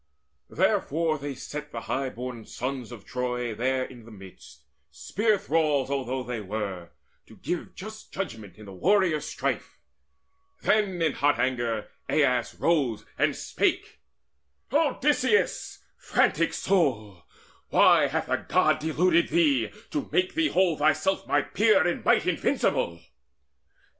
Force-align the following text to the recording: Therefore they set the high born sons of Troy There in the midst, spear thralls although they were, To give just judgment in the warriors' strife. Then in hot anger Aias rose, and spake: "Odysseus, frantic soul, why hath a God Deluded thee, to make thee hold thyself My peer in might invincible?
Therefore 0.49 1.19
they 1.19 1.35
set 1.35 1.71
the 1.71 1.81
high 1.81 2.09
born 2.09 2.43
sons 2.43 2.91
of 2.91 3.05
Troy 3.05 3.53
There 3.53 3.83
in 3.85 4.03
the 4.05 4.09
midst, 4.09 4.63
spear 4.89 5.37
thralls 5.37 5.91
although 5.91 6.23
they 6.23 6.41
were, 6.41 6.89
To 7.27 7.35
give 7.35 7.75
just 7.75 8.11
judgment 8.11 8.57
in 8.57 8.65
the 8.65 8.73
warriors' 8.73 9.27
strife. 9.27 9.77
Then 10.63 11.03
in 11.03 11.11
hot 11.13 11.37
anger 11.37 11.87
Aias 12.09 12.55
rose, 12.55 13.05
and 13.15 13.35
spake: 13.35 13.99
"Odysseus, 14.73 15.83
frantic 15.97 16.55
soul, 16.55 17.23
why 17.69 18.07
hath 18.07 18.27
a 18.27 18.43
God 18.49 18.79
Deluded 18.79 19.29
thee, 19.29 19.69
to 19.91 20.09
make 20.11 20.33
thee 20.33 20.47
hold 20.49 20.79
thyself 20.79 21.27
My 21.27 21.43
peer 21.43 21.85
in 21.87 22.01
might 22.03 22.25
invincible? 22.25 22.99